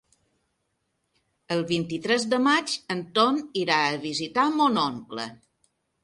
[1.55, 5.27] El vint-i-tres de maig en Ton irà a visitar mon oncle.